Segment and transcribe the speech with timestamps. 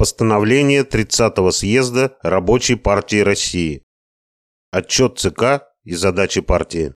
[0.00, 3.82] Постановление 30-го съезда Рабочей партии России.
[4.70, 6.94] Отчет ЦК и задачи партии.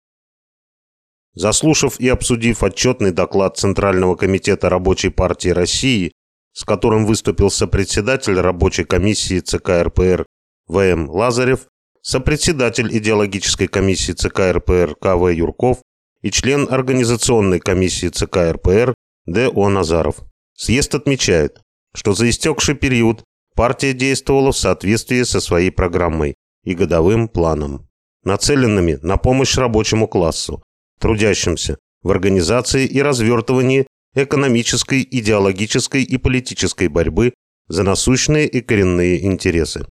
[1.35, 6.12] Заслушав и обсудив отчетный доклад Центрального комитета Рабочей партии России,
[6.53, 10.25] с которым выступил сопредседатель рабочей комиссии ЦК РПР
[10.69, 11.11] В.М.
[11.11, 11.66] Лазарев,
[12.03, 15.29] сопредседатель идеологической комиссии ЦК РПР К.В.
[15.30, 15.82] Юрков
[16.21, 18.95] и член организационной комиссии ЦК РПР
[19.27, 19.71] Д.О.
[19.71, 20.23] Назаров.
[20.55, 21.62] Съезд отмечает,
[21.95, 23.24] что за истекший период
[23.55, 27.88] партия действовала в соответствии со своей программой и годовым планом,
[28.24, 30.62] нацеленными на помощь рабочему классу,
[30.98, 37.34] трудящимся в организации и развертывании экономической, идеологической и политической борьбы
[37.69, 39.86] за насущные и коренные интересы.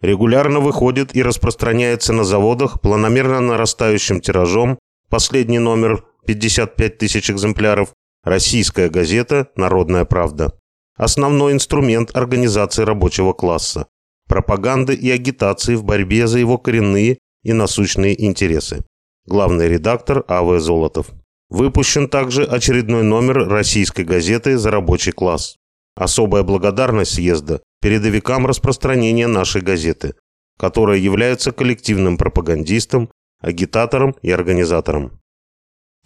[0.00, 7.92] Регулярно выходит и распространяется на заводах планомерно нарастающим тиражом последний номер 55 тысяч экземпляров
[8.24, 10.58] российская газета «Народная правда»
[11.02, 13.88] основной инструмент организации рабочего класса,
[14.28, 18.84] пропаганды и агитации в борьбе за его коренные и насущные интересы.
[19.26, 20.60] Главный редактор А.В.
[20.60, 21.10] Золотов.
[21.48, 25.56] Выпущен также очередной номер российской газеты «За рабочий класс».
[25.96, 30.14] Особая благодарность съезда передовикам распространения нашей газеты,
[30.58, 35.20] которая является коллективным пропагандистом, агитатором и организатором.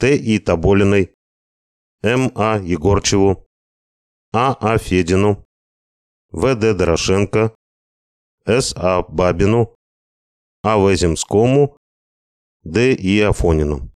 [0.01, 0.17] Т.
[0.17, 0.39] И.
[0.39, 1.11] Тоболиной,
[2.03, 2.33] М.
[2.35, 2.59] А.
[2.59, 3.46] Егорчеву,
[4.37, 4.57] а.
[4.61, 4.79] А.
[4.79, 5.45] Федину,
[6.31, 6.55] В.
[6.55, 6.75] Д.
[6.75, 7.55] Дорошенко,
[8.45, 8.75] С.
[8.77, 9.03] А.
[9.03, 9.75] Бабину,
[10.63, 10.77] А.
[10.77, 10.95] В.
[10.95, 11.77] Земскому,
[12.63, 12.93] Д.
[12.93, 13.21] И.
[13.21, 13.91] Афонину.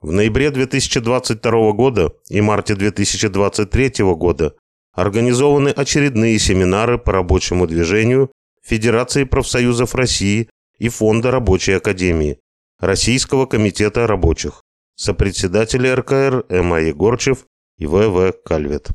[0.00, 4.54] В ноябре 2022 года и марте 2023 года
[4.92, 8.30] организованы очередные семинары по рабочему движению
[8.62, 12.38] Федерации профсоюзов России и Фонда рабочей академии,
[12.78, 14.62] Российского комитета рабочих,
[14.94, 16.78] сопредседатели РКР М.А.
[16.78, 17.44] Егорчев
[17.78, 18.32] и В.В.
[18.44, 18.90] Кальвет.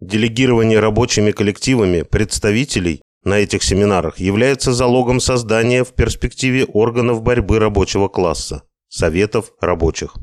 [0.00, 8.08] Делегирование рабочими коллективами представителей на этих семинарах является залогом создания в перспективе органов борьбы рабочего
[8.08, 10.14] класса, советов рабочих.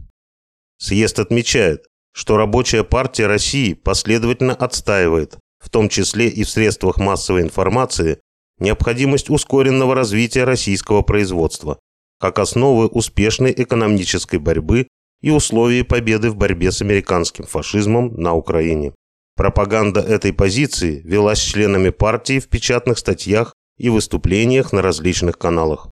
[0.78, 7.42] Съезд отмечает, что Рабочая партия России последовательно отстаивает, в том числе и в средствах массовой
[7.42, 8.20] информации,
[8.60, 11.80] необходимость ускоренного развития российского производства
[12.18, 14.88] как основы успешной экономической борьбы
[15.22, 18.94] и условий победы в борьбе с американским фашизмом на Украине.
[19.36, 25.90] Пропаганда этой позиции велась членами партии в печатных статьях и выступлениях на различных каналах.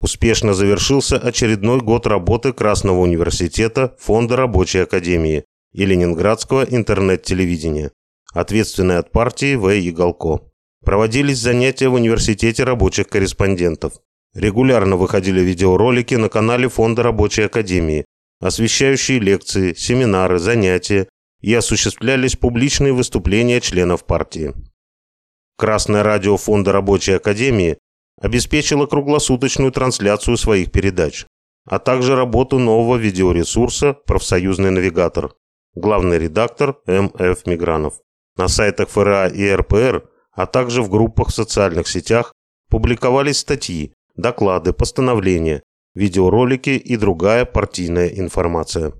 [0.00, 7.90] Успешно завершился очередной год работы Красного университета Фонда рабочей академии и Ленинградского интернет-телевидения,
[8.32, 9.68] ответственной от партии В.
[9.70, 10.40] Яголко.
[10.84, 13.94] Проводились занятия в университете рабочих корреспондентов.
[14.34, 18.04] Регулярно выходили видеоролики на канале Фонда рабочей академии,
[18.40, 21.08] освещающие лекции, семинары, занятия
[21.42, 24.54] и осуществлялись публичные выступления членов партии.
[25.58, 27.78] Красное радио Фонда рабочей академии
[28.20, 31.26] обеспечило круглосуточную трансляцию своих передач,
[31.66, 35.34] а также работу нового видеоресурса «Профсоюзный навигатор»,
[35.74, 37.46] главный редактор М.Ф.
[37.46, 37.94] Мигранов.
[38.36, 42.32] На сайтах ФРА и РПР, а также в группах в социальных сетях
[42.70, 45.62] публиковались статьи, доклады, постановления,
[45.94, 48.94] видеоролики и другая партийная информация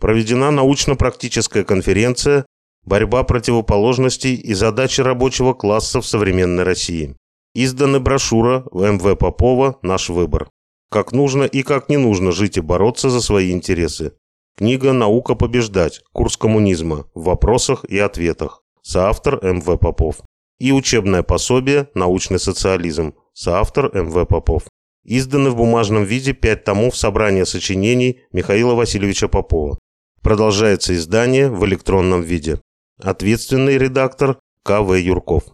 [0.00, 2.46] проведена научно-практическая конференция
[2.84, 7.16] «Борьба противоположностей и задачи рабочего класса в современной России».
[7.54, 10.48] Издана брошюра МВ Попова «Наш выбор».
[10.90, 14.12] Как нужно и как не нужно жить и бороться за свои интересы.
[14.56, 16.00] Книга «Наука побеждать.
[16.12, 17.06] Курс коммунизма.
[17.14, 18.62] В вопросах и ответах».
[18.82, 20.16] Соавтор МВ Попов.
[20.60, 23.14] И учебное пособие «Научный социализм».
[23.32, 24.64] Соавтор МВ Попов.
[25.04, 29.78] Изданы в бумажном виде пять томов собрания сочинений Михаила Васильевича Попова.
[30.24, 32.58] Продолжается издание в электронном виде.
[32.98, 34.94] Ответственный редактор К.В.
[34.94, 35.44] Юрков.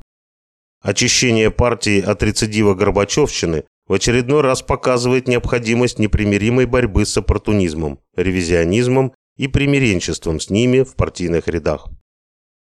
[0.80, 9.12] Очищение партии от рецидива Горбачевщины в очередной раз показывает необходимость непримиримой борьбы с оппортунизмом, ревизионизмом
[9.36, 11.88] и примиренчеством с ними в партийных рядах.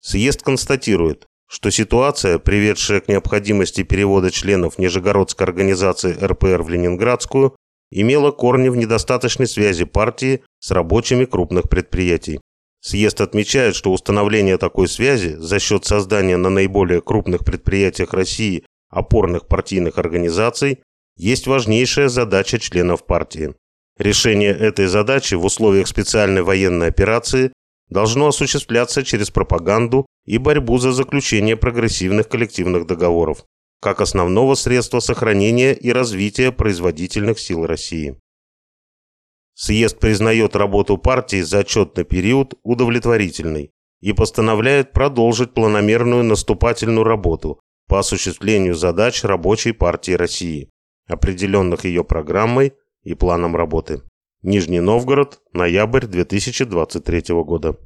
[0.00, 7.54] Съезд констатирует, что ситуация, приведшая к необходимости перевода членов Нижегородской организации РПР в Ленинградскую,
[7.92, 12.40] имела корни в недостаточной связи партии с рабочими крупных предприятий.
[12.80, 19.46] Съезд отмечает, что установление такой связи за счет создания на наиболее крупных предприятиях России опорных
[19.46, 20.80] партийных организаций
[21.16, 23.54] есть важнейшая задача членов партии.
[23.98, 27.52] Решение этой задачи в условиях специальной военной операции
[27.88, 33.44] должно осуществляться через пропаганду и борьбу за заключение прогрессивных коллективных договоров
[33.82, 38.16] как основного средства сохранения и развития производительных сил России.
[39.54, 47.58] Съезд признает работу партии за отчетный период удовлетворительной и постановляет продолжить планомерную наступательную работу
[47.88, 50.70] по осуществлению задач Рабочей партии России,
[51.08, 54.02] определенных ее программой и планом работы.
[54.42, 57.76] Нижний Новгород, ноябрь 2023 года.